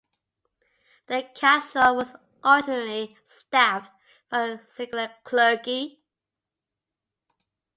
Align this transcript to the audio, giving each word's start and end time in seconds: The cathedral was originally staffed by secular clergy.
The 1.05 1.29
cathedral 1.35 1.95
was 1.97 2.15
originally 2.43 3.15
staffed 3.27 3.91
by 4.31 4.59
secular 4.63 5.11
clergy. 5.23 6.01